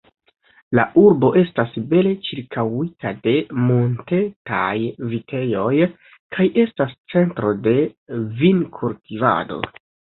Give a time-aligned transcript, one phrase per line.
[0.77, 3.35] La urbo estas bele ĉirkaŭita de
[3.67, 4.73] montetaj
[5.15, 5.73] vitejoj,
[6.39, 7.79] kaj estas centro de
[8.45, 9.65] vinkultivado.